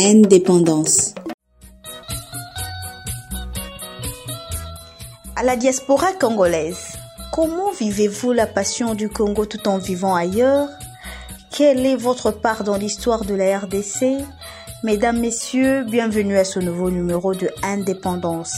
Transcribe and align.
Indépendance. 0.00 1.12
À 5.34 5.42
la 5.42 5.56
diaspora 5.56 6.12
congolaise, 6.12 6.96
comment 7.32 7.72
vivez-vous 7.72 8.30
la 8.30 8.46
passion 8.46 8.94
du 8.94 9.08
Congo 9.08 9.44
tout 9.44 9.66
en 9.66 9.78
vivant 9.78 10.14
ailleurs? 10.14 10.68
Quelle 11.50 11.84
est 11.84 11.96
votre 11.96 12.30
part 12.30 12.62
dans 12.62 12.76
l'histoire 12.76 13.24
de 13.24 13.34
la 13.34 13.58
RDC 13.58 14.24
Mesdames, 14.84 15.18
Messieurs, 15.18 15.84
bienvenue 15.84 16.38
à 16.38 16.44
ce 16.44 16.60
nouveau 16.60 16.92
numéro 16.92 17.34
de 17.34 17.50
Indépendance. 17.64 18.56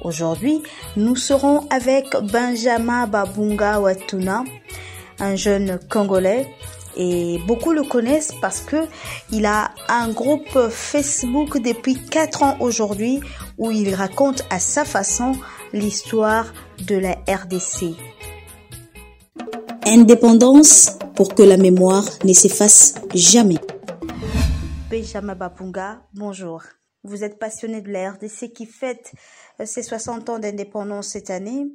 Aujourd'hui, 0.00 0.64
nous 0.96 1.14
serons 1.14 1.64
avec 1.70 2.06
Benjamin 2.32 3.06
Babunga 3.06 3.78
Watuna, 3.78 4.42
un 5.20 5.36
jeune 5.36 5.78
Congolais 5.88 6.48
et 6.96 7.38
beaucoup 7.46 7.72
le 7.72 7.82
connaissent 7.82 8.32
parce 8.40 8.60
que 8.60 8.86
il 9.30 9.46
a 9.46 9.72
un 9.88 10.10
groupe 10.10 10.68
Facebook 10.70 11.58
depuis 11.60 11.94
4 11.94 12.42
ans 12.42 12.56
aujourd'hui 12.60 13.20
où 13.58 13.70
il 13.70 13.94
raconte 13.94 14.44
à 14.50 14.58
sa 14.58 14.84
façon 14.84 15.32
l'histoire 15.72 16.52
de 16.86 16.96
la 16.96 17.12
RDC. 17.28 17.96
Indépendance 19.86 20.98
pour 21.14 21.34
que 21.34 21.42
la 21.42 21.56
mémoire 21.56 22.04
ne 22.24 22.32
s'efface 22.32 22.94
jamais. 23.14 23.58
Benjamin 24.90 25.34
Bapunga, 25.34 26.02
bonjour. 26.14 26.62
Vous 27.04 27.24
êtes 27.24 27.38
passionné 27.38 27.80
de 27.80 27.90
la 27.90 28.12
RDC 28.12 28.52
qui 28.52 28.66
fête 28.66 29.12
ses 29.64 29.82
60 29.82 30.28
ans 30.28 30.38
d'indépendance 30.38 31.08
cette 31.08 31.30
année. 31.30 31.66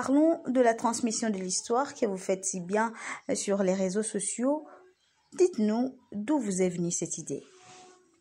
Parlons 0.00 0.40
de 0.46 0.60
la 0.60 0.74
transmission 0.74 1.28
de 1.28 1.38
l'histoire 1.38 1.92
que 1.92 2.06
vous 2.06 2.16
faites 2.16 2.44
si 2.44 2.60
bien 2.60 2.92
sur 3.34 3.64
les 3.64 3.74
réseaux 3.74 4.04
sociaux. 4.04 4.64
Dites-nous 5.36 5.98
d'où 6.12 6.38
vous 6.38 6.62
est 6.62 6.68
venue 6.68 6.92
cette 6.92 7.18
idée. 7.18 7.42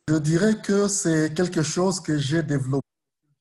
Je 0.08 0.16
dirais 0.16 0.60
que 0.60 0.88
c'est 0.88 1.32
quelque 1.36 1.62
chose 1.62 2.00
que 2.00 2.18
j'ai 2.18 2.42
développé 2.42 2.88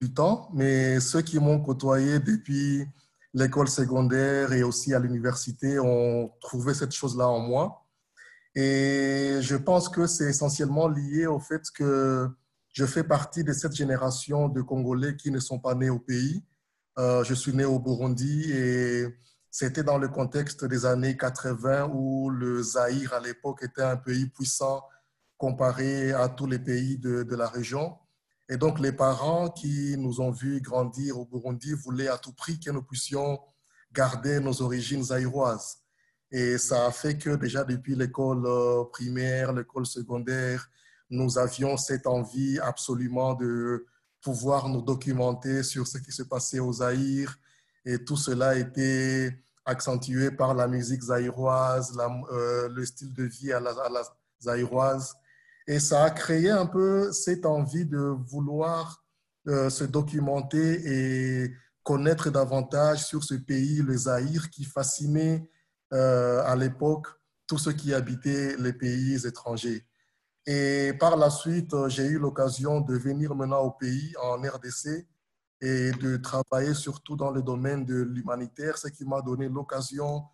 du 0.03 0.13
temps, 0.13 0.51
mais 0.53 1.01
ceux 1.01 1.23
qui 1.23 1.39
m'ont 1.39 1.63
côtoyé 1.63 2.19
depuis 2.19 2.85
l'école 3.33 3.69
secondaire 3.69 4.53
et 4.53 4.63
aussi 4.63 4.93
à 4.93 4.99
l'université 4.99 5.79
ont 5.79 6.31
trouvé 6.43 6.75
cette 6.75 6.93
chose-là 6.93 7.27
en 7.27 7.39
moi. 7.39 7.87
Et 8.55 9.39
je 9.41 9.57
pense 9.57 9.89
que 9.89 10.07
c'est 10.07 10.29
essentiellement 10.29 10.89
lié 10.89 11.27
au 11.27 11.41
fait 11.41 11.63
que 11.75 12.29
je 12.75 12.85
fais 12.85 13.03
partie 13.03 13.45
de 13.45 13.55
cette 13.55 13.75
génération 13.75 14.51
de 14.51 14.61
Congolais 14.61 15.17
qui 15.17 15.31
ne 15.31 15.39
sont 15.39 15.59
pas 15.59 15.75
nés 15.75 15.89
au 15.89 15.99
pays, 15.99 16.45
euh, 16.99 17.25
je 17.25 17.35
suis 17.35 17.53
né 17.53 17.65
au 17.65 17.79
Burundi 17.79 18.51
et 18.53 19.07
c'était 19.51 19.83
dans 19.83 19.99
le 19.99 20.09
contexte 20.09 20.65
des 20.65 20.87
années 20.87 21.17
80 21.17 21.91
où 21.93 22.31
le 22.31 22.63
Zaïre 22.63 23.13
à 23.13 23.21
l'époque 23.21 23.63
était 23.63 23.83
un 23.83 23.97
pays 23.97 24.27
puissant 24.29 24.83
comparé 25.37 26.13
à 26.13 26.29
tous 26.29 26.47
les 26.47 26.59
pays 26.59 26.99
de, 26.99 27.23
de, 27.23 27.37
la 27.37 27.49
région. 27.49 27.97
Et 28.49 28.57
donc 28.57 28.81
les 28.81 28.93
parents 28.93 29.51
qui 29.51 29.97
nous 29.99 30.21
ont 30.21 30.31
vus 30.31 30.61
grandir 30.61 31.19
au 31.19 31.27
Burundi 31.27 31.75
voulaient 31.75 32.09
à 32.09 32.17
tout 32.17 32.33
prix 32.33 32.59
que 32.59 32.71
nous 32.71 32.83
puissions 32.83 33.39
garder 33.93 34.41
nos 34.41 34.63
origines 34.63 35.05
zaïroises. 35.05 35.79
Et 36.31 36.59
ça 36.59 36.87
a 36.87 36.91
fait 36.91 37.19
que 37.19 37.37
déjà 37.37 37.65
depuis 37.65 37.95
l'école 37.95 38.47
euh, 38.47 38.85
primaire, 38.85 39.53
l'école 39.53 39.87
secondaire, 39.87 40.69
nous 41.11 41.39
avions 41.39 41.77
cette 41.77 42.07
envie 42.07 42.59
absolument 42.59 43.35
de 43.35 43.87
pouvoir 44.27 44.69
nous 44.69 44.83
documenter 44.83 45.63
sur 45.63 45.87
ce 45.87 45.99
qui 45.99 46.11
se 46.11 46.25
passait 46.25 46.59
au 46.59 46.73
Zaïre. 46.73 47.39
Et 47.85 48.05
tout 48.05 48.17
cela 48.17 48.49
a 48.49 48.55
été 48.57 49.33
accentué 49.65 50.33
par 50.33 50.53
la 50.53 50.67
musique 50.67 51.03
zaïroise, 51.03 51.97
euh, 52.33 52.69
le 52.69 52.85
style 52.85 53.13
de 53.13 53.23
vie 53.23 53.53
à 53.53 53.61
la, 53.61 53.71
à 53.71 53.89
la, 53.89 54.03
zaïroise. 54.43 55.15
Et 55.69 55.79
ça 55.79 56.03
a 56.03 56.11
créé 56.11 56.51
un 56.51 56.67
peu 56.67 57.13
cette 57.13 57.47
envie 57.47 57.85
de 57.85 57.99
vouloir 57.99 59.05
euh, 59.47 59.71
se 59.71 59.85
documenter 59.85 60.71
et 60.95 61.55
connaître 61.85 62.29
davantage 62.31 63.05
sur 63.05 63.23
ce 63.23 63.35
pays, 63.35 63.81
le 63.81 63.97
Zaïre, 63.97 64.51
qui 64.51 64.65
fascinait 64.65 65.49
euh, 65.93 66.43
à 66.45 66.57
l'époque 66.57 67.07
tous 67.47 67.59
ceux 67.59 67.75
qui 67.75 67.95
habitaient 67.95 68.57
les 68.57 68.73
pays 68.73 69.25
étrangers. 69.25 69.87
Et 70.47 70.93
par 71.01 71.17
la 71.17 71.29
suite, 71.29 71.75
j'ai 71.89 72.05
eu 72.05 72.19
l'occasion 72.19 72.81
de 72.81 72.97
venir 72.97 73.35
maintenant 73.35 73.63
au 73.63 73.73
pays, 73.73 74.15
en 74.23 74.37
RDC, 74.37 75.07
et 75.61 75.91
de 75.91 76.19
travailler 76.19 76.75
surtout 76.75 77.17
dans 77.17 77.31
le 77.31 77.43
domaine 77.43 77.85
de 77.85 78.03
l'humanitaire, 78.03 78.79
ce 78.79 78.89
qui 78.89 79.05
m'a 79.05 79.23
donné 79.23 79.49
l'occasion 79.49 80.25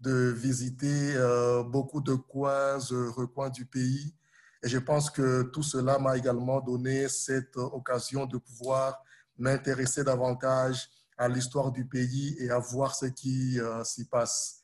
de 0.00 0.34
visiter 0.36 1.14
euh, 1.16 1.62
beaucoup 1.62 2.00
de 2.00 2.14
coins, 2.14 2.78
de 2.90 3.08
recoins 3.08 3.48
du 3.48 3.64
pays. 3.64 4.14
Et 4.62 4.68
je 4.68 4.78
pense 4.78 5.08
que 5.08 5.42
tout 5.44 5.62
cela 5.62 5.98
m'a 5.98 6.18
également 6.18 6.60
donné 6.60 7.08
cette 7.08 7.56
occasion 7.56 8.26
de 8.26 8.36
pouvoir 8.36 9.02
m'intéresser 9.38 10.04
davantage 10.04 10.90
à 11.16 11.28
l'histoire 11.28 11.72
du 11.72 11.86
pays 11.86 12.36
et 12.38 12.50
à 12.50 12.58
voir 12.58 12.94
ce 12.94 13.06
qui 13.06 13.58
euh, 13.58 13.82
s'y 13.84 14.06
passe. 14.06 14.60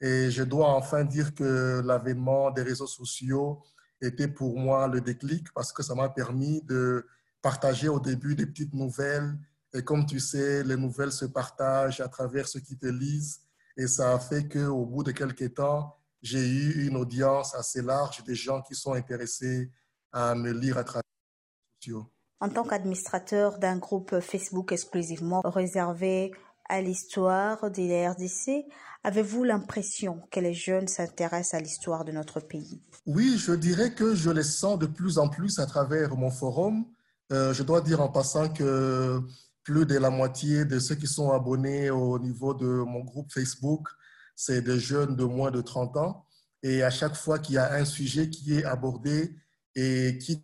Et 0.00 0.30
je 0.30 0.42
dois 0.42 0.68
enfin 0.68 1.04
dire 1.04 1.34
que 1.34 1.80
l'avènement 1.84 2.50
des 2.50 2.62
réseaux 2.62 2.86
sociaux 2.86 3.62
était 4.02 4.28
pour 4.28 4.58
moi 4.58 4.88
le 4.88 5.00
déclic 5.00 5.52
parce 5.54 5.72
que 5.72 5.82
ça 5.82 5.94
m'a 5.94 6.08
permis 6.08 6.60
de 6.62 7.06
partager 7.40 7.88
au 7.88 8.00
début 8.00 8.34
des 8.34 8.46
petites 8.46 8.74
nouvelles. 8.74 9.36
Et 9.74 9.82
comme 9.82 10.04
tu 10.06 10.20
sais, 10.20 10.62
les 10.64 10.76
nouvelles 10.76 11.12
se 11.12 11.24
partagent 11.24 12.00
à 12.00 12.08
travers 12.08 12.46
ceux 12.46 12.60
qui 12.60 12.76
te 12.76 12.86
lisent. 12.86 13.40
Et 13.76 13.86
ça 13.86 14.12
a 14.12 14.18
fait 14.18 14.46
qu'au 14.48 14.84
bout 14.84 15.02
de 15.02 15.12
quelques 15.12 15.54
temps, 15.54 15.96
j'ai 16.20 16.46
eu 16.46 16.86
une 16.86 16.96
audience 16.96 17.54
assez 17.54 17.82
large 17.82 18.22
des 18.24 18.34
gens 18.34 18.62
qui 18.62 18.74
sont 18.74 18.92
intéressés 18.92 19.70
à 20.12 20.34
me 20.34 20.52
lire 20.52 20.78
à 20.78 20.84
travers 20.84 21.02
les 21.02 21.86
sociaux. 21.86 22.06
En 22.40 22.48
tant 22.48 22.64
qu'administrateur 22.64 23.58
d'un 23.58 23.78
groupe 23.78 24.20
Facebook 24.20 24.72
exclusivement 24.72 25.40
réservé 25.44 26.32
à 26.72 26.80
l'histoire 26.80 27.70
de 27.70 27.86
la 27.86 28.12
RDC, 28.12 28.64
avez-vous 29.04 29.44
l'impression 29.44 30.22
que 30.30 30.40
les 30.40 30.54
jeunes 30.54 30.88
s'intéressent 30.88 31.52
à 31.52 31.60
l'histoire 31.60 32.02
de 32.02 32.12
notre 32.12 32.40
pays? 32.40 32.80
Oui, 33.04 33.36
je 33.36 33.52
dirais 33.52 33.92
que 33.92 34.14
je 34.14 34.30
les 34.30 34.42
sens 34.42 34.78
de 34.78 34.86
plus 34.86 35.18
en 35.18 35.28
plus 35.28 35.58
à 35.58 35.66
travers 35.66 36.16
mon 36.16 36.30
forum. 36.30 36.86
Euh, 37.30 37.52
je 37.52 37.62
dois 37.62 37.82
dire 37.82 38.00
en 38.00 38.08
passant 38.08 38.48
que 38.48 39.20
plus 39.62 39.84
de 39.84 39.98
la 39.98 40.08
moitié 40.08 40.64
de 40.64 40.78
ceux 40.78 40.94
qui 40.94 41.06
sont 41.06 41.30
abonnés 41.30 41.90
au 41.90 42.18
niveau 42.18 42.54
de 42.54 42.66
mon 42.66 43.00
groupe 43.00 43.30
Facebook, 43.30 43.86
c'est 44.34 44.62
des 44.62 44.78
jeunes 44.78 45.14
de 45.14 45.24
moins 45.24 45.50
de 45.50 45.60
30 45.60 45.98
ans. 45.98 46.24
Et 46.62 46.82
à 46.82 46.90
chaque 46.90 47.16
fois 47.16 47.38
qu'il 47.38 47.56
y 47.56 47.58
a 47.58 47.74
un 47.74 47.84
sujet 47.84 48.30
qui 48.30 48.56
est 48.56 48.64
abordé 48.64 49.36
et 49.74 50.16
qui 50.16 50.42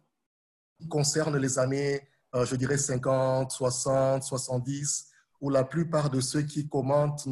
concerne 0.91 1.39
les 1.39 1.59
années, 1.59 2.07
euh, 2.35 2.45
je 2.45 2.55
dirais 2.55 2.77
50, 2.77 3.51
60, 3.51 4.23
70, 4.25 5.09
où 5.41 5.51
la 5.51 5.65
plupart 5.65 6.11
de 6.11 6.21
ceux 6.21 6.43
qui 6.43 6.69
commentent 6.69 7.27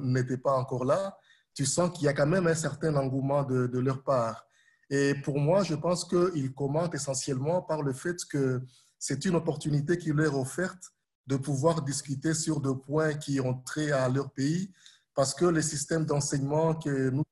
n'étaient 0.00 0.38
pas 0.38 0.52
encore 0.52 0.84
là, 0.84 1.16
tu 1.54 1.66
sens 1.66 1.90
qu'il 1.92 2.04
y 2.04 2.08
a 2.08 2.12
quand 2.12 2.26
même 2.26 2.46
un 2.46 2.54
certain 2.54 2.94
engouement 2.96 3.42
de, 3.42 3.78
leur 3.78 4.02
part. 4.02 4.46
Et 4.88 5.14
pour 5.22 5.38
moi, 5.38 5.62
je 5.62 5.74
pense 5.74 6.04
qu'ils 6.04 6.52
commentent 6.54 6.94
essentiellement 6.94 7.62
par 7.62 7.82
le 7.82 7.92
fait 7.92 8.16
que 8.24 8.62
c'est 8.98 9.24
une 9.24 9.36
opportunité 9.36 9.98
qui 9.98 10.10
leur 10.12 10.32
est 10.32 10.36
offerte 10.36 10.92
de 11.26 11.36
pouvoir 11.36 11.82
discuter 11.82 12.34
sur 12.34 12.60
des 12.60 12.74
points 12.74 13.14
qui 13.14 13.40
ont 13.40 13.54
trait 13.54 13.92
à 13.92 14.08
leur 14.08 14.30
pays, 14.32 14.72
parce 15.14 15.34
que 15.34 15.44
le 15.44 15.62
système 15.62 16.04
d'enseignement 16.04 16.74
que 16.74 17.10
nous 17.10 17.24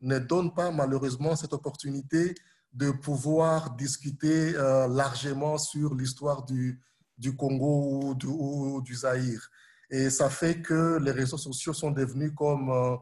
ne 0.00 0.18
donne 0.18 0.54
pas 0.54 0.70
malheureusement 0.70 1.36
cette 1.36 1.52
opportunité 1.52 2.34
de 2.72 2.90
pouvoir 2.90 3.74
discuter 3.74 4.54
euh, 4.54 4.86
largement 4.88 5.58
sur 5.58 5.94
l'histoire 5.94 6.44
du, 6.44 6.80
du 7.20 7.36
Congo 7.36 8.08
ou 8.08 8.14
du, 8.14 8.26
ou 8.26 8.82
Zaïre. 8.92 9.50
Et 9.90 10.08
ça 10.08 10.30
fait 10.30 10.62
que 10.62 10.98
les 10.98 11.10
réseaux 11.10 11.36
sociaux 11.36 11.72
sont 11.72 11.90
devenus 11.90 12.32
comme 12.34 12.70
euh, 12.70 12.96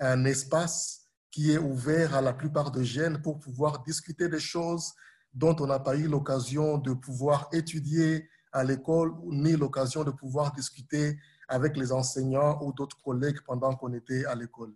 un 0.00 0.24
espace 0.24 1.06
qui 1.30 1.52
est 1.52 1.58
ouvert 1.58 2.14
à 2.14 2.20
la 2.20 2.32
plupart 2.32 2.72
des 2.72 2.84
jeunes 2.84 3.22
pour 3.22 3.38
pouvoir 3.38 3.82
discuter 3.84 4.28
des 4.28 4.40
choses 4.40 4.92
dont 5.32 5.54
on 5.60 5.66
n'a 5.66 5.78
pas 5.78 5.96
eu 5.96 6.08
l'occasion 6.08 6.78
de 6.78 6.92
pouvoir 6.92 7.48
étudier 7.52 8.28
à 8.52 8.64
l'école 8.64 9.12
ni 9.30 9.52
l'occasion 9.52 10.02
de 10.02 10.10
pouvoir 10.10 10.52
discuter 10.52 11.16
avec 11.48 11.76
les 11.76 11.92
enseignants 11.92 12.58
ou 12.62 12.72
d'autres 12.72 13.00
collègues 13.02 13.40
pendant 13.46 13.76
qu'on 13.76 13.92
était 13.92 14.24
à 14.24 14.34
l'école. 14.34 14.74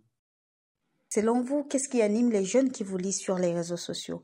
Selon 1.09 1.41
vous, 1.41 1.63
qu'est-ce 1.65 1.89
qui 1.89 2.01
anime 2.01 2.31
les 2.31 2.45
jeunes 2.45 2.71
qui 2.71 2.83
vous 2.83 2.97
lisent 2.97 3.19
sur 3.19 3.37
les 3.37 3.53
réseaux 3.53 3.77
sociaux? 3.77 4.23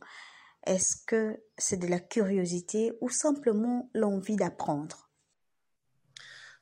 Est-ce 0.66 0.96
que 1.08 1.40
c'est 1.58 1.78
de 1.78 1.88
la 1.88 2.00
curiosité 2.00 2.94
ou 3.02 3.10
simplement 3.10 3.90
l'envie 3.94 4.36
d'apprendre? 4.36 5.10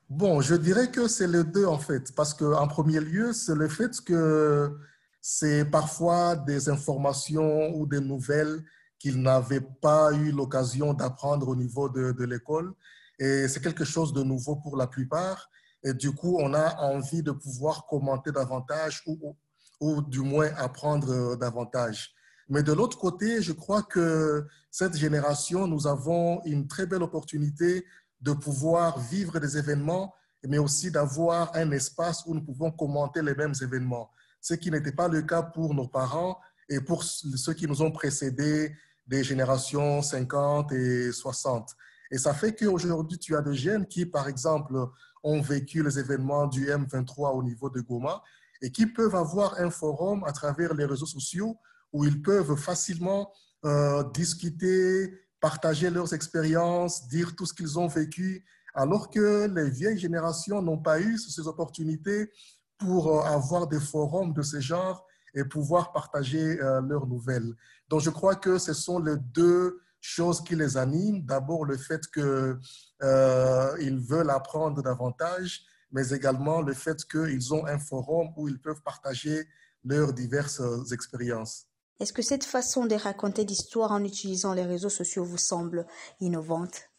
Bon, 0.10 0.42
je 0.42 0.56
dirais 0.56 0.90
que 0.90 1.07
c'est 1.07 1.28
les 1.28 1.44
deux 1.44 1.66
en 1.66 1.78
fait, 1.78 2.16
parce 2.16 2.34
qu'en 2.34 2.68
premier 2.68 3.00
lieu, 3.00 3.31
c'est 3.34 3.56
le 3.56 3.68
fait 3.68 4.01
que 4.01 4.75
c'est 5.22 5.66
parfois 5.66 6.36
des 6.36 6.69
informations 6.69 7.75
ou 7.75 7.86
des 7.86 8.00
nouvelles 8.00 8.63
qu'ils 8.98 9.22
n'avaient 9.22 9.62
pas 9.81 10.12
eu 10.13 10.31
l'occasion 10.31 10.94
d'apprendre 10.94 11.48
au 11.48 11.56
niveau 11.56 11.90
de, 11.90 12.24
l'école. 12.24 12.74
Et 13.19 13.48
c'est 13.48 13.62
quelque 13.62 13.86
chose 13.86 14.13
de 14.13 14.24
nouveau 14.24 14.56
pour 14.56 14.78
la 14.78 14.88
plupart. 14.88 15.50
Et 15.84 15.94
du 15.94 16.12
coup, 16.12 16.38
on 16.40 16.54
a 16.54 16.75
envie 16.81 17.22
de 17.22 17.31
pouvoir 17.31 17.86
commenter 17.86 18.31
davantage 18.31 19.04
ou, 19.06 19.18
ou, 19.22 19.38
ou 19.80 20.02
du 20.02 20.22
moins 20.22 20.50
apprendre 20.57 21.38
davantage. 21.38 22.13
Mais 22.50 22.63
de 22.63 22.74
l'autre 22.74 22.98
côté, 22.98 23.42
je 23.42 23.54
crois 23.54 23.84
que 23.84 24.46
cette 24.72 24.98
génération, 24.98 25.68
nous 25.68 25.86
avons 25.86 26.44
une 26.46 26.68
très 26.68 26.88
belle 26.88 27.04
opportunité 27.04 27.86
de 28.22 28.34
pouvoir 28.34 29.00
vivre 29.00 29.40
des 29.40 29.57
événements, 29.57 30.13
mais 30.48 30.57
aussi 30.57 30.90
d'avoir 30.90 31.56
un 31.56 31.72
espace 31.72 32.24
où 32.25 32.34
nous 32.34 32.42
pouvons 32.42 32.72
commenter 32.72 33.22
les 33.22 33.36
mêmes 33.36 33.54
événements. 33.62 34.10
Ce 34.42 34.56
qui 34.56 34.72
n'était 34.72 34.92
pas 34.92 35.07
le 35.07 35.22
cas 35.22 35.44
pour 35.44 35.74
nos 35.75 35.88
parents 35.88 36.40
et 36.69 36.81
pour 36.81 37.04
ceux 37.04 37.54
qui 37.54 37.68
nous 37.68 37.81
ont 37.81 37.92
précédés 37.92 38.75
des 39.06 39.24
générations 39.24 40.02
50 40.02 40.72
et 40.72 41.12
60. 41.12 41.75
Et 42.12 42.18
ça 42.18 42.34
fait 42.34 42.56
qu'aujourd'hui, 42.56 43.19
tu 43.19 43.36
as 43.36 43.42
des 43.42 43.56
jeunes 43.56 43.86
qui, 43.86 44.06
par 44.06 44.28
exemple, 44.28 44.75
ont 45.24 45.42
vécu 45.42 45.84
les 45.84 46.00
événements 46.00 46.48
du 46.48 46.68
M23 46.68 47.36
au 47.36 47.44
niveau 47.44 47.69
de 47.69 47.81
Goma 47.81 48.24
et 48.62 48.72
qui 48.72 48.88
peuvent 48.88 49.16
avoir 49.16 49.60
un 49.60 49.69
forum 49.69 50.24
à 50.25 50.31
travers 50.31 50.74
les 50.74 50.86
réseaux 50.86 51.06
sociaux 51.06 51.57
où 51.94 52.06
ils 52.06 52.21
peuvent 52.21 52.56
facilement 52.56 53.31
euh, 53.65 54.03
discuter, 54.12 55.13
partager 55.39 55.89
leurs 55.89 56.13
expériences, 56.13 57.07
dire 57.09 57.36
tout 57.36 57.45
ce 57.45 57.53
qu'ils 57.53 57.77
ont 57.77 57.88
vécu, 57.88 58.45
alors 58.74 59.09
que 59.09 59.47
les 59.53 59.69
vieilles 59.69 59.97
générations 59.97 60.62
n'ont 60.62 60.77
pas 60.77 61.01
eu 61.01 61.18
ces 61.18 61.47
opportunités 61.47 62.31
pour 62.77 63.19
euh, 63.19 63.24
avoir 63.24 63.68
des 63.68 63.80
forums 63.80 64.33
de 64.33 64.41
ce 64.41 64.59
genre 64.59 65.06
et 65.33 65.44
pouvoir 65.44 65.91
partager 65.91 66.59
euh, 66.62 66.81
leurs 66.81 67.06
nouvelles. 67.06 67.53
Donc, 67.89 68.01
je 68.01 68.09
crois 68.09 68.35
que 68.35 68.57
ce 68.57 68.74
sont 68.74 69.00
les 69.00 69.18
deux 69.18 69.81
choses 70.00 70.42
qui 70.42 70.56
les 70.56 70.77
animent. 70.77 71.25
D'abord, 71.25 71.65
le 71.65 71.75
fait 71.75 72.01
qu'ils 72.12 74.00
veulent 74.00 74.30
apprendre 74.30 74.81
davantage, 74.81 75.63
mais 75.92 76.09
également 76.12 76.62
le 76.62 76.74
fait 76.74 77.03
qu'ils 77.06 77.53
ont 77.53 77.65
un 77.65 77.80
forum 77.80 78.30
où 78.38 78.47
ils 78.47 78.62
peuvent 78.62 78.81
partager 78.81 79.45
leurs 79.83 80.13
diverses 80.13 80.62
expériences. 80.94 81.69
Est-ce 82.00 82.13
que 82.13 82.22
cette 82.22 82.46
façon 82.46 82.86
de 82.86 82.96
raconter 82.96 83.44
l'histoire 83.44 83.92
en 83.92 84.04
utilisant 84.06 84.54
les 84.54 84.63
réseaux 84.63 84.90
sociaux 84.90 85.25
vous 85.25 85.38
semble 85.38 85.86
innovante? 86.22 86.90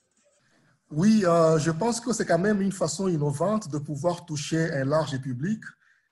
Oui, 0.91 1.25
euh, 1.25 1.58
je 1.58 1.70
pense 1.70 2.00
que 2.00 2.12
c'est 2.12 2.26
quand 2.26 2.38
même 2.38 2.61
une 2.61 2.73
façon 2.73 3.08
innovante 3.08 3.70
de 3.70 3.79
pouvoir 3.79 4.26
toucher 4.26 4.70
un 4.73 4.85
large 4.85 5.19
public. 5.19 5.62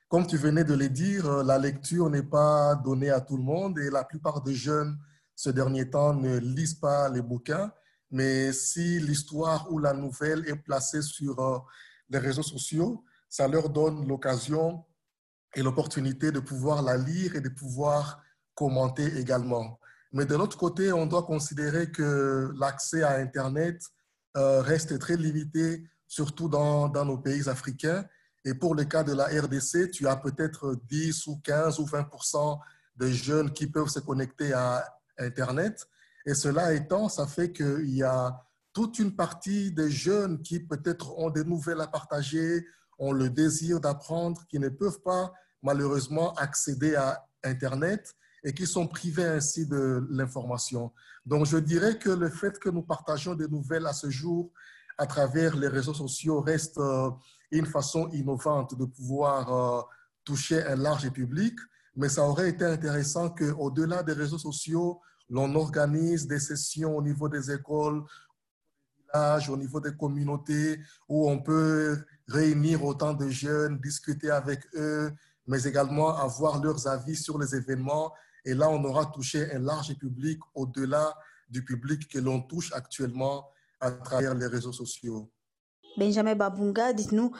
Comme 0.08 0.26
tu 0.26 0.38
venais 0.38 0.64
de 0.64 0.72
le 0.72 0.88
dire, 0.88 1.26
euh, 1.26 1.42
la 1.42 1.58
lecture 1.58 2.08
n'est 2.08 2.22
pas 2.22 2.76
donnée 2.76 3.10
à 3.10 3.20
tout 3.20 3.36
le 3.36 3.42
monde 3.42 3.78
et 3.78 3.90
la 3.90 4.04
plupart 4.04 4.40
des 4.40 4.54
jeunes, 4.54 4.96
ce 5.34 5.50
dernier 5.50 5.90
temps, 5.90 6.14
ne 6.14 6.38
lisent 6.38 6.80
pas 6.80 7.10
les 7.10 7.20
bouquins. 7.20 7.70
Mais 8.10 8.52
si 8.52 9.00
l'histoire 9.00 9.70
ou 9.70 9.78
la 9.78 9.92
nouvelle 9.92 10.48
est 10.48 10.56
placée 10.56 11.02
sur 11.02 11.38
euh, 11.40 11.58
les 12.08 12.18
réseaux 12.18 12.42
sociaux, 12.42 13.04
ça 13.28 13.46
leur 13.46 13.68
donne 13.68 14.08
l'occasion 14.08 14.82
et 15.54 15.62
l'opportunité 15.62 16.32
de 16.32 16.40
pouvoir 16.40 16.82
la 16.82 16.96
lire 16.96 17.36
et 17.36 17.42
de 17.42 17.50
pouvoir 17.50 18.22
commenter 18.58 19.06
également. 19.16 19.78
Mais 20.10 20.26
de 20.26 20.34
l'autre 20.34 20.56
côté, 20.56 20.92
on 20.92 21.06
doit 21.06 21.22
considérer 21.22 21.92
que 21.92 22.52
l'accès 22.58 23.04
à 23.04 23.18
Internet 23.18 23.80
euh, 24.36 24.60
reste 24.62 24.98
très 24.98 25.16
limité, 25.16 25.84
surtout 26.08 26.48
dans, 26.48 26.88
dans, 26.88 27.04
nos 27.04 27.18
pays 27.18 27.48
africains. 27.48 28.04
Et 28.44 28.54
pour 28.54 28.74
le 28.74 28.84
cas 28.84 29.04
de 29.04 29.12
la 29.12 29.26
RDC, 29.26 29.92
tu 29.92 30.08
as 30.08 30.16
peut-être 30.16 30.74
10 30.88 31.28
ou 31.28 31.40
15 31.44 31.78
ou 31.78 31.84
20% 31.84 32.58
de 32.96 33.06
jeunes 33.06 33.52
qui 33.52 33.68
peuvent 33.68 33.90
se 33.90 34.00
connecter 34.00 34.52
à 34.52 34.84
Internet. 35.18 35.86
Et 36.26 36.34
cela 36.34 36.72
étant, 36.74 37.08
ça 37.08 37.28
fait 37.28 37.52
qu'il 37.52 37.94
y 37.94 38.02
a 38.02 38.44
toute 38.72 38.98
une 38.98 39.14
partie 39.14 39.70
des 39.70 39.90
jeunes 39.90 40.42
qui 40.42 40.58
peut-être 40.58 41.16
ont 41.16 41.30
des 41.30 41.44
nouvelles 41.44 41.80
à 41.80 41.86
partager, 41.86 42.66
ont 42.98 43.12
le 43.12 43.30
désir 43.30 43.78
d'apprendre, 43.80 44.44
qui 44.48 44.58
ne 44.58 44.68
peuvent 44.68 45.00
pas 45.02 45.32
malheureusement 45.62 46.34
accéder 46.34 46.96
à 46.96 47.24
Internet 47.44 48.16
et 48.44 48.52
qui 48.52 48.66
sont 48.66 48.86
privés 48.86 49.26
ainsi 49.26 49.66
de 49.66 50.06
l'information. 50.10 50.92
Donc, 51.26 51.46
je 51.46 51.58
dirais 51.58 51.98
que 51.98 52.10
le 52.10 52.28
fait 52.28 52.58
que 52.58 52.68
nous 52.68 52.82
partageons 52.82 53.34
des 53.34 53.48
nouvelles 53.48 53.86
à 53.86 53.92
ce 53.92 54.10
jour 54.10 54.50
à 54.96 55.06
travers 55.06 55.56
les 55.56 55.68
réseaux 55.68 55.94
sociaux 55.94 56.40
reste 56.40 56.78
euh, 56.78 57.10
une 57.50 57.66
façon 57.66 58.08
innovante 58.08 58.76
de 58.76 58.84
pouvoir 58.84 59.52
euh, 59.52 59.82
toucher 60.24 60.62
un 60.64 60.76
large 60.76 61.10
public, 61.10 61.58
mais 61.96 62.08
ça 62.08 62.22
aurait 62.22 62.50
été 62.50 62.64
intéressant 62.64 63.30
qu'au-delà 63.30 64.02
des 64.02 64.12
réseaux 64.12 64.38
sociaux, 64.38 65.00
l'on 65.30 65.54
organise 65.54 66.26
des 66.26 66.40
sessions 66.40 66.96
au 66.96 67.02
niveau 67.02 67.28
des 67.28 67.50
écoles, 67.50 68.02
au 69.14 69.56
niveau 69.56 69.80
des 69.80 69.96
communautés, 69.96 70.80
où 71.08 71.30
on 71.30 71.38
peut 71.40 71.98
réunir 72.26 72.84
autant 72.84 73.14
de 73.14 73.28
jeunes, 73.28 73.78
discuter 73.78 74.30
avec 74.30 74.66
eux, 74.74 75.10
mais 75.46 75.62
également 75.62 76.14
avoir 76.16 76.62
leurs 76.62 76.86
avis 76.86 77.16
sur 77.16 77.38
les 77.38 77.54
événements 77.54 78.12
et 78.48 78.54
là, 78.54 78.70
on 78.70 78.82
aura 78.84 79.04
touché 79.04 79.52
un 79.52 79.58
large 79.58 79.94
public 79.98 80.38
au-delà 80.54 81.14
du 81.50 81.62
public 81.62 82.08
que 82.08 82.18
l'on 82.18 82.40
touche 82.40 82.72
actuellement 82.72 83.46
à 83.78 83.90
travers 83.90 84.34
les 84.34 84.46
réseaux 84.46 84.72
sociaux. 84.72 85.30
Benjamin 85.98 86.34
Babunga, 86.34 86.94
dites-nous, 86.94 87.30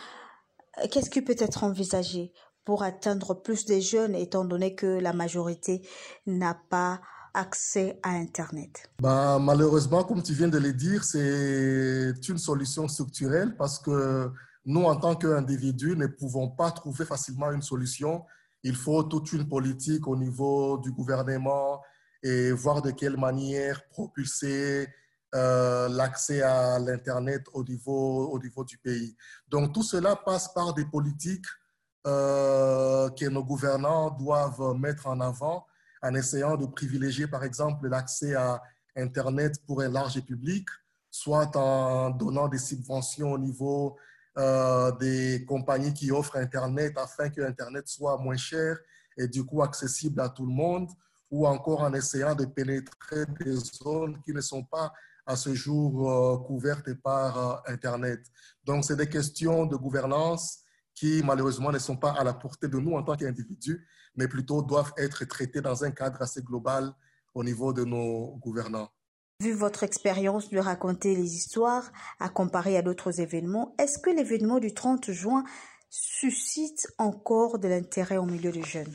qu'est-ce 0.90 1.08
qui 1.08 1.22
peut 1.22 1.36
être 1.38 1.64
envisagé 1.64 2.32
pour 2.66 2.82
atteindre 2.82 3.32
plus 3.32 3.64
de 3.64 3.80
jeunes, 3.80 4.14
étant 4.14 4.44
donné 4.44 4.74
que 4.74 4.86
la 4.86 5.14
majorité 5.14 5.80
n'a 6.26 6.54
pas 6.68 7.00
accès 7.32 7.98
à 8.02 8.10
Internet? 8.10 8.90
Bah, 9.00 9.38
Malheureusement, 9.40 10.04
comme 10.04 10.22
tu 10.22 10.34
viens 10.34 10.48
de 10.48 10.58
le 10.58 10.74
dire, 10.74 11.04
c'est 11.04 12.28
une 12.28 12.38
solution 12.38 12.86
structurelle 12.86 13.56
parce 13.56 13.78
que 13.78 14.30
nous, 14.66 14.84
en 14.84 14.96
tant 14.96 15.16
qu'individus, 15.16 15.96
ne 15.96 16.06
pouvons 16.06 16.50
pas 16.50 16.70
trouver 16.70 17.06
facilement 17.06 17.50
une 17.50 17.62
solution 17.62 18.24
il 18.62 18.74
faut 18.74 19.02
toute 19.04 19.32
une 19.32 19.48
politique 19.48 20.06
au 20.06 20.16
niveau 20.16 20.78
du 20.78 20.92
gouvernement 20.92 21.80
et 22.22 22.50
voir 22.52 22.82
de 22.82 22.90
quelle 22.90 23.16
manière 23.16 23.86
propulser 23.88 24.88
euh, 25.34 25.88
l'accès 25.88 26.42
à 26.42 26.78
l'Internet 26.78 27.44
au 27.52 27.62
niveau, 27.62 28.28
au 28.30 28.38
niveau 28.38 28.64
du 28.64 28.78
pays. 28.78 29.14
Donc 29.48 29.74
tout 29.74 29.82
cela 29.82 30.16
passe 30.16 30.52
par 30.52 30.74
des 30.74 30.86
politiques 30.86 31.46
euh, 32.06 33.10
que 33.10 33.26
nos 33.26 33.44
gouvernants 33.44 34.10
doivent 34.10 34.74
mettre 34.78 35.06
en 35.06 35.20
avant 35.20 35.66
en 36.02 36.14
essayant 36.14 36.56
de 36.56 36.66
privilégier 36.66 37.26
par 37.26 37.44
exemple 37.44 37.88
l'accès 37.88 38.34
à 38.34 38.62
Internet 38.96 39.64
pour 39.66 39.82
un 39.82 39.88
large 39.88 40.20
public, 40.22 40.66
soit 41.10 41.54
en 41.56 42.10
donnant 42.10 42.48
des 42.48 42.58
subventions 42.58 43.32
au 43.32 43.38
niveau 43.38 43.96
euh, 44.38 44.92
des 44.92 45.44
compagnies 45.46 45.92
qui 45.92 46.12
offrent 46.12 46.36
Internet 46.36 46.96
afin 46.96 47.28
que 47.28 47.40
Internet 47.40 47.88
soit 47.88 48.16
moins 48.18 48.36
cher 48.36 48.78
et 49.16 49.26
du 49.26 49.44
coup 49.44 49.62
accessible 49.62 50.20
à 50.20 50.28
tout 50.28 50.46
le 50.46 50.52
monde, 50.52 50.88
ou 51.30 51.46
encore 51.46 51.80
en 51.82 51.92
essayant 51.92 52.34
de 52.34 52.44
pénétrer 52.46 53.26
des 53.40 53.56
zones 53.56 54.20
qui 54.22 54.32
ne 54.32 54.40
sont 54.40 54.62
pas 54.62 54.92
à 55.26 55.36
ce 55.36 55.54
jour 55.54 56.10
euh, 56.10 56.38
couvertes 56.38 56.94
par 56.94 57.38
euh, 57.38 57.72
Internet. 57.72 58.20
Donc, 58.64 58.84
c'est 58.84 58.96
des 58.96 59.08
questions 59.08 59.66
de 59.66 59.76
gouvernance 59.76 60.60
qui, 60.94 61.22
malheureusement, 61.22 61.70
ne 61.70 61.78
sont 61.78 61.96
pas 61.96 62.12
à 62.12 62.24
la 62.24 62.32
portée 62.32 62.68
de 62.68 62.78
nous 62.78 62.92
en 62.92 63.02
tant 63.02 63.16
qu'individus, 63.16 63.86
mais 64.16 64.26
plutôt 64.26 64.62
doivent 64.62 64.92
être 64.96 65.24
traitées 65.26 65.60
dans 65.60 65.84
un 65.84 65.90
cadre 65.90 66.22
assez 66.22 66.42
global 66.42 66.92
au 67.34 67.44
niveau 67.44 67.72
de 67.72 67.84
nos 67.84 68.36
gouvernants. 68.36 68.88
Vu 69.40 69.52
votre 69.52 69.84
expérience 69.84 70.50
de 70.50 70.58
raconter 70.58 71.14
les 71.14 71.36
histoires 71.36 71.92
à 72.18 72.28
comparer 72.28 72.76
à 72.76 72.82
d'autres 72.82 73.20
événements, 73.20 73.72
est-ce 73.78 74.00
que 74.00 74.10
l'événement 74.10 74.58
du 74.58 74.74
30 74.74 75.12
juin 75.12 75.44
suscite 75.90 76.88
encore 76.98 77.60
de 77.60 77.68
l'intérêt 77.68 78.16
au 78.16 78.24
milieu 78.24 78.50
des 78.50 78.64
jeunes? 78.64 78.92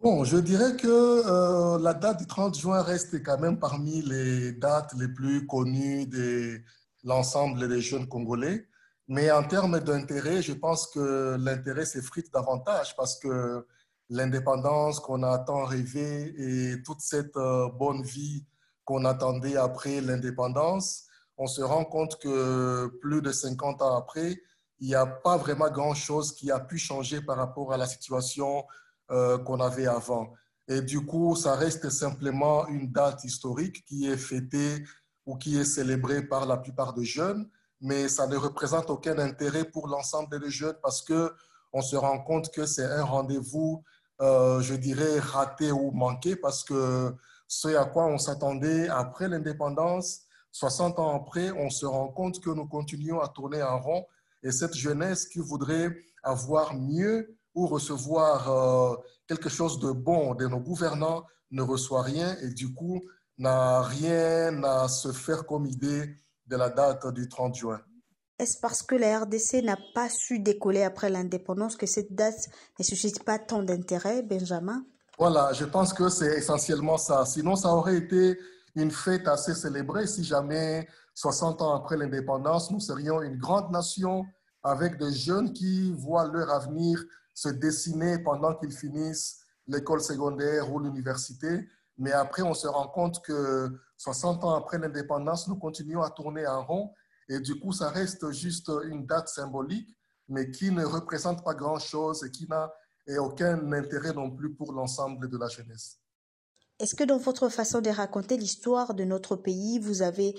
Bon, 0.00 0.24
je 0.24 0.38
dirais 0.38 0.74
que 0.74 0.88
euh, 0.88 1.78
la 1.78 1.94
date 1.94 2.18
du 2.18 2.26
30 2.26 2.58
juin 2.58 2.82
reste 2.82 3.22
quand 3.22 3.38
même 3.38 3.60
parmi 3.60 4.02
les 4.02 4.50
dates 4.50 4.94
les 4.98 5.06
plus 5.06 5.46
connues 5.46 6.06
de 6.06 6.60
l'ensemble 7.04 7.68
des 7.68 7.80
jeunes 7.80 8.08
Congolais. 8.08 8.66
Mais 9.06 9.30
en 9.30 9.44
termes 9.44 9.78
d'intérêt, 9.78 10.42
je 10.42 10.54
pense 10.54 10.88
que 10.88 11.36
l'intérêt 11.38 11.84
s'effrite 11.84 12.32
davantage 12.32 12.96
parce 12.96 13.16
que 13.16 13.64
l'indépendance 14.10 14.98
qu'on 14.98 15.22
a 15.22 15.38
tant 15.38 15.66
rêvé 15.66 16.34
et 16.36 16.82
toute 16.82 17.00
cette 17.00 17.36
euh, 17.36 17.68
bonne 17.78 18.02
vie 18.02 18.44
qu'on 18.84 19.04
attendait 19.04 19.56
après 19.56 20.00
l'indépendance, 20.00 21.04
on 21.36 21.46
se 21.46 21.62
rend 21.62 21.84
compte 21.84 22.18
que 22.18 22.86
plus 23.00 23.22
de 23.22 23.32
50 23.32 23.82
ans 23.82 23.96
après, 23.96 24.40
il 24.80 24.88
n'y 24.88 24.94
a 24.94 25.06
pas 25.06 25.36
vraiment 25.36 25.70
grand-chose 25.70 26.34
qui 26.34 26.50
a 26.50 26.60
pu 26.60 26.78
changer 26.78 27.20
par 27.20 27.36
rapport 27.36 27.72
à 27.72 27.76
la 27.76 27.86
situation 27.86 28.64
euh, 29.10 29.38
qu'on 29.38 29.60
avait 29.60 29.86
avant. 29.86 30.32
Et 30.68 30.80
du 30.80 31.04
coup, 31.04 31.36
ça 31.36 31.54
reste 31.54 31.90
simplement 31.90 32.66
une 32.68 32.90
date 32.90 33.24
historique 33.24 33.84
qui 33.84 34.08
est 34.08 34.16
fêtée 34.16 34.84
ou 35.26 35.36
qui 35.36 35.58
est 35.58 35.64
célébrée 35.64 36.22
par 36.22 36.46
la 36.46 36.56
plupart 36.56 36.94
des 36.94 37.04
jeunes, 37.04 37.48
mais 37.80 38.08
ça 38.08 38.26
ne 38.26 38.36
représente 38.36 38.90
aucun 38.90 39.18
intérêt 39.18 39.64
pour 39.64 39.88
l'ensemble 39.88 40.40
des 40.40 40.50
jeunes 40.50 40.78
parce 40.82 41.02
que 41.02 41.32
on 41.72 41.80
se 41.80 41.96
rend 41.96 42.20
compte 42.20 42.50
que 42.52 42.66
c'est 42.66 42.84
un 42.84 43.04
rendez-vous, 43.04 43.82
euh, 44.20 44.60
je 44.60 44.74
dirais, 44.74 45.18
raté 45.18 45.72
ou 45.72 45.90
manqué 45.90 46.36
parce 46.36 46.64
que 46.64 47.14
ce 47.52 47.68
à 47.76 47.84
quoi 47.84 48.06
on 48.06 48.16
s'attendait 48.16 48.88
après 48.88 49.28
l'indépendance. 49.28 50.22
60 50.52 50.98
ans 50.98 51.14
après, 51.14 51.50
on 51.50 51.68
se 51.68 51.84
rend 51.84 52.08
compte 52.08 52.40
que 52.40 52.48
nous 52.48 52.66
continuons 52.66 53.20
à 53.20 53.28
tourner 53.28 53.62
en 53.62 53.78
rond 53.78 54.06
et 54.42 54.50
cette 54.50 54.74
jeunesse 54.74 55.26
qui 55.26 55.38
voudrait 55.38 55.94
avoir 56.22 56.74
mieux 56.74 57.36
ou 57.54 57.66
recevoir 57.66 58.50
euh, 58.50 58.96
quelque 59.26 59.50
chose 59.50 59.78
de 59.80 59.92
bon 59.92 60.34
de 60.34 60.46
nos 60.46 60.60
gouvernants 60.60 61.24
ne 61.50 61.60
reçoit 61.60 62.02
rien 62.02 62.38
et 62.40 62.48
du 62.48 62.72
coup 62.72 63.02
n'a 63.36 63.82
rien 63.82 64.64
à 64.64 64.88
se 64.88 65.12
faire 65.12 65.44
comme 65.44 65.66
idée 65.66 66.16
de 66.46 66.56
la 66.56 66.70
date 66.70 67.06
du 67.08 67.28
30 67.28 67.54
juin. 67.54 67.82
Est-ce 68.38 68.58
parce 68.60 68.82
que 68.82 68.94
la 68.94 69.20
RDC 69.20 69.62
n'a 69.62 69.76
pas 69.94 70.08
su 70.08 70.38
décoller 70.38 70.84
après 70.84 71.10
l'indépendance 71.10 71.76
que 71.76 71.86
cette 71.86 72.14
date 72.14 72.48
ne 72.78 72.84
suscite 72.84 73.24
pas 73.24 73.38
tant 73.38 73.62
d'intérêt, 73.62 74.22
Benjamin? 74.22 74.86
Voilà, 75.18 75.52
je 75.52 75.64
pense 75.64 75.92
que 75.92 76.08
c'est 76.08 76.38
essentiellement 76.38 76.98
ça. 76.98 77.24
Sinon, 77.26 77.54
ça 77.54 77.68
aurait 77.68 77.96
été 77.96 78.38
une 78.74 78.90
fête 78.90 79.28
assez 79.28 79.54
célébrée 79.54 80.06
si 80.06 80.24
jamais, 80.24 80.88
60 81.14 81.60
ans 81.60 81.74
après 81.74 81.96
l'indépendance, 81.96 82.70
nous 82.70 82.80
serions 82.80 83.20
une 83.20 83.36
grande 83.36 83.70
nation 83.70 84.24
avec 84.62 84.96
des 84.96 85.12
jeunes 85.12 85.52
qui 85.52 85.92
voient 85.92 86.26
leur 86.26 86.50
avenir 86.50 87.02
se 87.34 87.48
dessiner 87.48 88.18
pendant 88.18 88.54
qu'ils 88.54 88.72
finissent 88.72 89.40
l'école 89.66 90.00
secondaire 90.00 90.72
ou 90.72 90.80
l'université. 90.80 91.68
Mais 91.98 92.12
après, 92.12 92.42
on 92.42 92.54
se 92.54 92.66
rend 92.66 92.88
compte 92.88 93.22
que 93.22 93.70
60 93.98 94.44
ans 94.44 94.54
après 94.54 94.78
l'indépendance, 94.78 95.46
nous 95.48 95.56
continuons 95.56 96.02
à 96.02 96.10
tourner 96.10 96.46
en 96.46 96.64
rond. 96.64 96.94
Et 97.28 97.38
du 97.40 97.60
coup, 97.60 97.72
ça 97.72 97.90
reste 97.90 98.30
juste 98.32 98.70
une 98.84 99.06
date 99.06 99.28
symbolique, 99.28 99.96
mais 100.28 100.50
qui 100.50 100.70
ne 100.70 100.84
représente 100.84 101.44
pas 101.44 101.54
grand-chose 101.54 102.24
et 102.24 102.30
qui 102.30 102.48
n'a 102.48 102.72
aucun 103.18 103.72
intérêt 103.72 104.12
non 104.12 104.30
plus 104.30 104.54
pour 104.54 104.72
l'ensemble 104.72 105.28
de 105.28 105.38
la 105.38 105.48
jeunesse. 105.48 105.98
Est-ce 106.78 106.94
que 106.94 107.04
dans 107.04 107.18
votre 107.18 107.48
façon 107.48 107.80
de 107.80 107.90
raconter 107.90 108.36
l'histoire 108.36 108.94
de 108.94 109.04
notre 109.04 109.36
pays, 109.36 109.78
vous 109.78 110.02
avez 110.02 110.34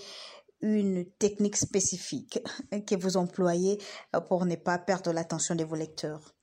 une 0.61 1.05
technique 1.19 1.57
spécifique 1.57 2.39
que 2.87 2.95
vous 2.95 3.17
employez 3.17 3.79
pour 4.29 4.45
ne 4.45 4.55
pas 4.55 4.77
perdre 4.79 5.11
l'attention 5.11 5.55
de 5.55 5.63
vos 5.63 5.75
lecteurs? 5.75 6.33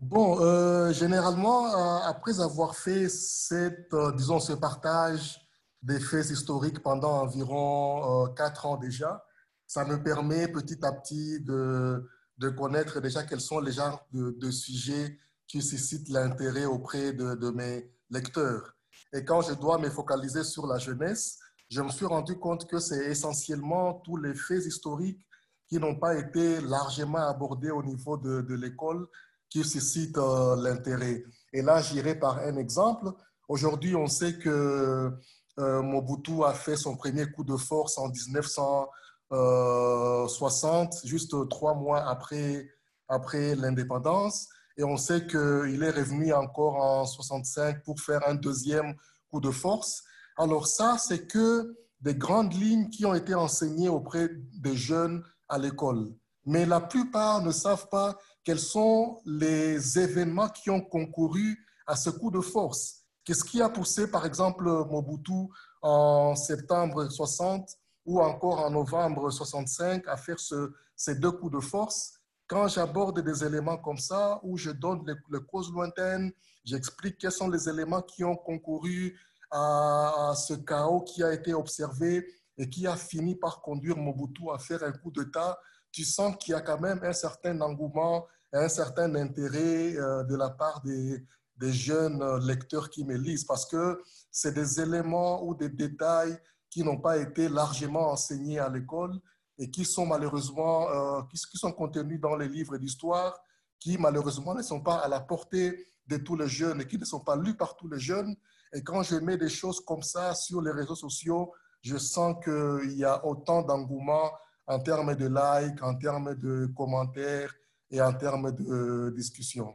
Bon, 0.00 0.40
euh, 0.40 0.92
généralement, 0.92 1.66
euh, 1.74 1.98
après 2.04 2.40
avoir 2.40 2.76
fait 2.76 3.08
cette, 3.08 3.92
euh, 3.94 4.12
disons, 4.12 4.38
ce 4.38 4.52
partage 4.52 5.40
des 5.82 5.98
faits 5.98 6.30
historiques 6.30 6.82
pendant 6.82 7.20
environ 7.22 8.32
quatre 8.36 8.66
ans 8.66 8.76
déjà, 8.76 9.24
ça 9.66 9.84
me 9.84 10.02
permet 10.02 10.48
petit 10.48 10.84
à 10.84 10.92
petit 10.92 11.40
de, 11.40 12.08
de 12.38 12.48
connaître 12.48 13.00
déjà 13.00 13.24
quels 13.24 13.40
sont 13.40 13.60
les 13.60 13.72
genres 13.72 14.06
de, 14.12 14.36
de 14.38 14.50
sujets 14.50 15.18
qui 15.48 15.62
suscitent 15.62 16.10
l'intérêt 16.10 16.66
auprès 16.66 17.12
de, 17.12 17.50
mes 17.50 17.90
lecteurs. 18.10 18.76
Et 19.12 19.24
quand 19.24 19.40
je 19.40 19.54
dois 19.54 19.78
me 19.78 19.88
focaliser 19.88 20.44
sur 20.44 20.66
la 20.66 20.78
jeunesse, 20.78 21.38
je 21.70 21.80
me 21.82 21.88
suis 21.88 22.06
rendu 22.06 22.38
compte 22.38 22.68
que 22.68 22.78
c'est 22.78 23.06
essentiellement 23.06 23.94
tous 24.04 24.18
les 24.18 24.34
faits 24.34 24.66
historiques 24.66 25.24
qui 25.68 25.78
n'ont 25.78 25.96
pas 25.96 26.14
été 26.16 26.60
largement 26.60 27.26
abordés 27.26 27.70
au 27.70 27.82
niveau 27.82 28.18
de, 28.18 28.54
l'école 28.54 29.06
qui 29.48 29.64
suscite 29.64 30.18
euh, 30.18 30.56
l'intérêt. 30.56 31.24
Et 31.52 31.62
là, 31.62 31.80
j'irai 31.80 32.18
par 32.18 32.38
un 32.38 32.56
exemple. 32.56 33.12
Aujourd'hui, 33.48 33.94
on 33.96 34.06
sait 34.06 34.38
que 34.38 35.10
euh, 35.58 35.82
Mobutu 35.82 36.44
a 36.44 36.52
fait 36.52 36.76
son 36.76 36.96
premier 36.96 37.30
coup 37.30 37.44
de 37.44 37.56
force 37.56 37.96
en 37.96 38.10
1960, 38.10 40.94
juste 41.04 41.34
trois 41.48 41.74
mois 41.74 42.06
après, 42.06 42.68
après 43.08 43.54
l'indépendance. 43.54 44.48
Et 44.78 44.84
on 44.84 44.96
sait 44.96 45.26
qu'il 45.26 45.82
est 45.82 45.90
revenu 45.90 46.32
encore 46.32 46.76
en 46.76 47.04
65 47.04 47.82
pour 47.82 48.00
faire 48.00 48.20
un 48.28 48.36
deuxième 48.36 48.94
coup 49.28 49.40
de 49.40 49.50
force. 49.50 50.04
Alors 50.36 50.68
ça, 50.68 50.96
c'est 50.98 51.26
que 51.26 51.76
des 52.00 52.14
grandes 52.14 52.54
lignes 52.54 52.88
qui 52.88 53.04
ont 53.04 53.14
été 53.14 53.34
enseignées 53.34 53.88
auprès 53.88 54.30
des 54.54 54.76
jeunes 54.76 55.24
à 55.48 55.58
l'école. 55.58 56.14
Mais 56.46 56.64
la 56.64 56.80
plupart 56.80 57.42
ne 57.42 57.50
savent 57.50 57.88
pas 57.88 58.16
quels 58.44 58.60
sont 58.60 59.20
les 59.26 59.98
événements 59.98 60.48
qui 60.48 60.70
ont 60.70 60.80
concouru 60.80 61.58
à 61.86 61.96
ce 61.96 62.10
coup 62.10 62.30
de 62.30 62.40
force. 62.40 63.02
Qu'est-ce 63.24 63.44
qui 63.44 63.60
a 63.60 63.68
poussé, 63.68 64.10
par 64.10 64.24
exemple, 64.24 64.64
Mobutu 64.64 65.48
en 65.82 66.36
septembre 66.36 67.10
60 67.10 67.68
ou 68.06 68.20
encore 68.20 68.60
en 68.60 68.70
novembre 68.70 69.30
65 69.30 70.06
à 70.06 70.16
faire 70.16 70.38
ce, 70.38 70.72
ces 70.94 71.16
deux 71.16 71.32
coups 71.32 71.52
de 71.52 71.60
force? 71.60 72.17
Quand 72.48 72.66
j'aborde 72.66 73.20
des 73.20 73.44
éléments 73.44 73.76
comme 73.76 73.98
ça, 73.98 74.40
où 74.42 74.56
je 74.56 74.70
donne 74.70 75.04
les, 75.06 75.40
causes 75.40 75.70
lointaines, 75.70 76.32
j'explique 76.64 77.18
quels 77.18 77.30
sont 77.30 77.48
les 77.48 77.68
éléments 77.68 78.02
qui 78.02 78.24
ont 78.24 78.36
concouru 78.36 79.16
à 79.50 80.32
ce 80.34 80.54
chaos 80.54 81.02
qui 81.02 81.22
a 81.22 81.32
été 81.32 81.54
observé 81.54 82.26
et 82.56 82.68
qui 82.68 82.86
a 82.86 82.96
fini 82.96 83.36
par 83.36 83.60
conduire 83.60 83.96
Mobutu 83.96 84.50
à 84.52 84.58
faire 84.58 84.82
un 84.82 84.92
coup 84.92 85.10
d'État, 85.10 85.58
tu 85.92 86.04
sens 86.04 86.36
qu'il 86.38 86.52
y 86.52 86.54
a 86.54 86.60
quand 86.60 86.80
même 86.80 87.00
un 87.02 87.12
certain 87.12 87.60
engouement 87.60 88.26
un 88.52 88.68
certain 88.68 89.14
intérêt 89.14 89.96
euh, 89.96 90.24
de 90.24 90.36
la 90.36 90.50
part 90.50 90.80
des, 90.82 91.22
des, 91.56 91.72
jeunes 91.72 92.22
lecteurs 92.46 92.88
qui 92.88 93.04
me 93.04 93.16
lisent 93.16 93.44
parce 93.44 93.66
que 93.66 94.02
c'est 94.30 94.54
des 94.54 94.80
éléments 94.80 95.44
ou 95.44 95.54
des 95.54 95.68
détails 95.68 96.38
qui 96.70 96.82
n'ont 96.82 97.00
pas 97.00 97.18
été 97.18 97.48
largement 97.48 98.10
enseignés 98.10 98.58
à 98.58 98.68
l'école 98.68 99.20
et 99.58 99.70
qui 99.70 99.84
sont 99.84 100.06
malheureusement, 100.06 100.88
euh, 100.90 101.22
qui, 101.30 101.58
sont 101.58 101.72
contenus 101.72 102.20
dans 102.20 102.36
les 102.36 102.48
livres 102.48 102.76
d'histoire, 102.78 103.38
qui 103.78 103.98
malheureusement 103.98 104.54
ne 104.54 104.62
sont 104.62 104.80
pas 104.80 104.96
à 104.96 105.08
la 105.08 105.20
portée 105.20 105.86
de 106.06 106.16
tous 106.16 106.36
les 106.36 106.48
jeunes 106.48 106.80
et 106.80 106.86
qui 106.86 106.98
ne 106.98 107.04
sont 107.04 107.20
pas 107.20 107.36
lus 107.36 107.56
par 107.56 107.76
tous 107.76 107.88
les 107.88 107.98
jeunes. 107.98 108.36
Et 108.72 108.82
quand 108.82 109.02
je 109.02 109.16
mets 109.16 109.36
des 109.36 109.48
choses 109.48 109.80
comme 109.80 110.02
ça 110.02 110.34
sur 110.34 110.60
les 110.62 110.70
réseaux 110.70 110.94
sociaux, 110.94 111.52
je 111.82 111.96
sens 111.96 112.36
qu'il 112.42 112.96
y 112.96 113.04
a 113.04 113.24
autant 113.24 113.62
d'engouement 113.62 114.30
en 114.66 114.80
termes 114.80 115.14
de 115.14 115.26
likes, 115.26 115.82
en 115.82 115.94
termes 115.94 116.34
de 116.34 116.66
commentaires, 116.76 117.54
et 117.90 118.00
en 118.00 118.12
termes 118.12 118.52
de 118.52 119.12
discussion. 119.16 119.74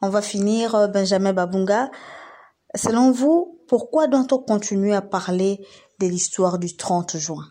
On 0.00 0.08
va 0.08 0.22
finir, 0.22 0.74
euh, 0.74 0.88
Benjamin 0.88 1.32
Babunga. 1.32 1.90
Selon 2.74 3.10
vous, 3.10 3.60
pourquoi 3.68 4.06
doit-on 4.06 4.38
continuer 4.38 4.94
à 4.94 5.02
parler 5.02 5.64
de 6.00 6.06
l'histoire 6.06 6.58
du 6.58 6.76
30 6.76 7.18
juin? 7.18 7.46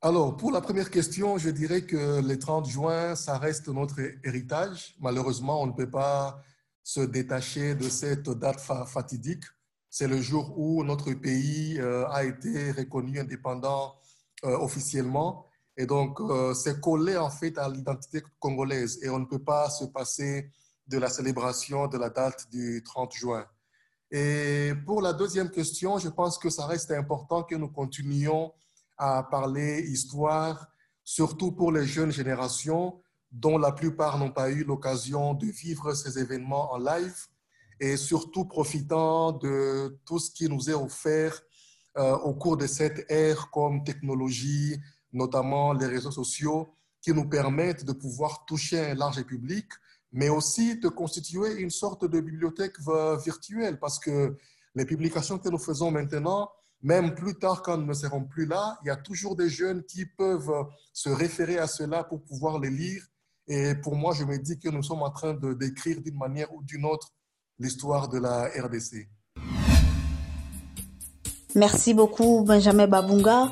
Alors, 0.00 0.36
pour 0.36 0.52
la 0.52 0.60
première 0.60 0.90
question, 0.90 1.38
je 1.38 1.50
dirais 1.50 1.82
que 1.82 2.20
le 2.20 2.38
30 2.38 2.68
juin, 2.68 3.16
ça 3.16 3.36
reste 3.36 3.66
notre 3.66 3.98
héritage. 4.24 4.94
Malheureusement, 5.00 5.60
on 5.60 5.66
ne 5.66 5.72
peut 5.72 5.90
pas 5.90 6.40
se 6.84 7.00
détacher 7.00 7.74
de 7.74 7.88
cette 7.88 8.30
date 8.30 8.60
fatidique. 8.86 9.42
C'est 9.90 10.06
le 10.06 10.20
jour 10.20 10.56
où 10.56 10.84
notre 10.84 11.12
pays 11.14 11.80
euh, 11.80 12.06
a 12.10 12.22
été 12.22 12.70
reconnu 12.70 13.18
indépendant 13.18 13.96
euh, 14.44 14.56
officiellement. 14.58 15.46
Et 15.76 15.84
donc, 15.84 16.20
euh, 16.20 16.54
c'est 16.54 16.80
collé 16.80 17.16
en 17.16 17.30
fait 17.30 17.58
à 17.58 17.68
l'identité 17.68 18.22
congolaise 18.38 19.00
et 19.02 19.10
on 19.10 19.18
ne 19.18 19.26
peut 19.26 19.42
pas 19.42 19.68
se 19.68 19.84
passer 19.84 20.52
de 20.86 20.98
la 20.98 21.08
célébration 21.08 21.88
de 21.88 21.98
la 21.98 22.10
date 22.10 22.48
du 22.52 22.84
30 22.84 23.12
juin. 23.14 23.46
Et 24.12 24.74
pour 24.86 25.02
la 25.02 25.12
deuxième 25.12 25.50
question, 25.50 25.98
je 25.98 26.08
pense 26.08 26.38
que 26.38 26.50
ça 26.50 26.66
reste 26.66 26.92
important 26.92 27.42
que 27.42 27.56
nous 27.56 27.68
continuions 27.68 28.52
à 28.98 29.22
parler 29.22 29.80
histoire, 29.80 30.66
surtout 31.04 31.52
pour 31.52 31.72
les 31.72 31.86
jeunes 31.86 32.10
générations 32.10 33.00
dont 33.30 33.58
la 33.58 33.72
plupart 33.72 34.18
n'ont 34.18 34.32
pas 34.32 34.50
eu 34.50 34.64
l'occasion 34.64 35.34
de 35.34 35.46
vivre 35.46 35.94
ces 35.94 36.18
événements 36.18 36.72
en 36.72 36.78
live 36.78 37.16
et 37.80 37.96
surtout 37.96 38.44
profitant 38.44 39.32
de 39.32 39.98
tout 40.04 40.18
ce 40.18 40.30
qui 40.30 40.48
nous 40.48 40.68
est 40.68 40.74
offert 40.74 41.40
euh, 41.96 42.16
au 42.18 42.34
cours 42.34 42.56
de 42.56 42.66
cette 42.66 43.10
ère 43.10 43.50
comme 43.50 43.84
technologie, 43.84 44.76
notamment 45.12 45.72
les 45.72 45.86
réseaux 45.86 46.10
sociaux, 46.10 46.74
qui 47.00 47.12
nous 47.12 47.28
permettent 47.28 47.84
de 47.84 47.92
pouvoir 47.92 48.44
toucher 48.44 48.80
un 48.90 48.94
large 48.94 49.22
public, 49.22 49.66
mais 50.12 50.28
aussi 50.28 50.78
de 50.78 50.88
constituer 50.88 51.54
une 51.60 51.70
sorte 51.70 52.04
de 52.04 52.20
bibliothèque 52.20 52.78
virtuelle, 53.24 53.78
parce 53.78 53.98
que 53.98 54.36
les 54.74 54.84
publications 54.84 55.38
que 55.38 55.48
nous 55.48 55.58
faisons 55.58 55.90
maintenant, 55.90 56.50
même 56.82 57.14
plus 57.14 57.34
tard 57.34 57.62
quand 57.62 57.76
nous 57.76 57.86
ne 57.86 57.92
serons 57.92 58.24
plus 58.24 58.46
là, 58.46 58.78
il 58.82 58.88
y 58.88 58.90
a 58.90 58.96
toujours 58.96 59.36
des 59.36 59.48
jeunes 59.48 59.82
qui 59.84 60.06
peuvent 60.06 60.66
se 60.92 61.08
référer 61.08 61.58
à 61.58 61.66
cela 61.66 62.04
pour 62.04 62.22
pouvoir 62.22 62.58
les 62.60 62.70
lire. 62.70 63.02
Et 63.48 63.74
pour 63.82 63.96
moi, 63.96 64.14
je 64.14 64.24
me 64.24 64.38
dis 64.38 64.58
que 64.58 64.68
nous 64.68 64.82
sommes 64.82 65.02
en 65.02 65.10
train 65.10 65.34
de 65.34 65.54
décrire 65.54 66.00
d'une 66.00 66.16
manière 66.18 66.52
ou 66.54 66.62
d'une 66.62 66.84
autre 66.84 67.08
l'histoire 67.58 68.08
de 68.08 68.18
la 68.18 68.44
RDC. 68.44 69.08
Merci 71.54 71.94
beaucoup, 71.94 72.44
Benjamin 72.46 72.86
Babunga. 72.86 73.50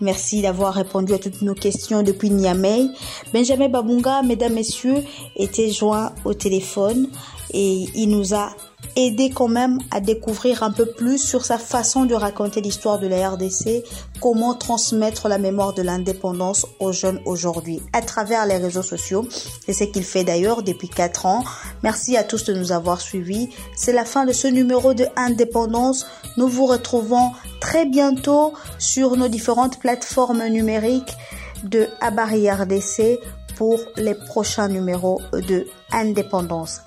Merci 0.00 0.42
d'avoir 0.42 0.74
répondu 0.74 1.12
à 1.14 1.18
toutes 1.18 1.42
nos 1.42 1.54
questions 1.54 2.02
depuis 2.02 2.30
Niamey. 2.30 2.88
Benjamin 3.32 3.68
Babunga, 3.68 4.22
mesdames, 4.22 4.54
messieurs, 4.54 5.04
était 5.36 5.70
joint 5.70 6.12
au 6.24 6.34
téléphone 6.34 7.08
et 7.54 7.86
il 7.94 8.10
nous 8.10 8.34
a 8.34 8.50
aider 8.96 9.30
quand 9.30 9.48
même 9.48 9.78
à 9.90 10.00
découvrir 10.00 10.62
un 10.62 10.70
peu 10.70 10.86
plus 10.86 11.18
sur 11.18 11.44
sa 11.44 11.56
façon 11.56 12.04
de 12.04 12.14
raconter 12.14 12.60
l'histoire 12.60 12.98
de 12.98 13.06
la 13.06 13.30
RDC, 13.30 13.84
comment 14.20 14.54
transmettre 14.54 15.28
la 15.28 15.38
mémoire 15.38 15.72
de 15.72 15.82
l'indépendance 15.82 16.66
aux 16.80 16.92
jeunes 16.92 17.20
aujourd'hui 17.24 17.80
à 17.92 18.02
travers 18.02 18.44
les 18.46 18.56
réseaux 18.56 18.82
sociaux. 18.82 19.26
C'est 19.64 19.72
ce 19.72 19.84
qu'il 19.84 20.04
fait 20.04 20.24
d'ailleurs 20.24 20.62
depuis 20.62 20.88
quatre 20.88 21.26
ans. 21.26 21.44
Merci 21.82 22.16
à 22.16 22.24
tous 22.24 22.44
de 22.44 22.54
nous 22.54 22.72
avoir 22.72 23.00
suivis. 23.00 23.48
C'est 23.76 23.92
la 23.92 24.04
fin 24.04 24.26
de 24.26 24.32
ce 24.32 24.48
numéro 24.48 24.92
de 24.92 25.06
Indépendance. 25.16 26.06
Nous 26.36 26.48
vous 26.48 26.66
retrouvons 26.66 27.30
très 27.60 27.86
bientôt 27.86 28.52
sur 28.78 29.16
nos 29.16 29.28
différentes 29.28 29.78
plateformes 29.78 30.46
numériques 30.48 31.14
de 31.62 31.88
Abari 32.00 32.50
RDC 32.50 33.20
pour 33.56 33.80
les 33.96 34.14
prochains 34.14 34.68
numéros 34.68 35.20
de 35.32 35.66
Indépendance. 35.92 36.80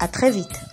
À 0.00 0.08
très 0.08 0.30
vite. 0.30 0.69